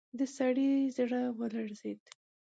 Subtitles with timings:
[0.17, 2.01] د سړي زړه ولړزېد.